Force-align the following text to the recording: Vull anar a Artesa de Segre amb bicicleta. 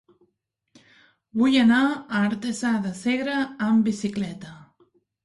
Vull 1.41 1.57
anar 1.63 1.81
a 1.89 2.21
Artesa 2.29 2.71
de 2.87 2.95
Segre 3.01 3.37
amb 3.67 3.91
bicicleta. 3.91 4.57